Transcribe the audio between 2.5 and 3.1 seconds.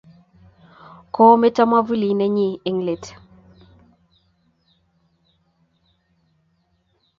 eng let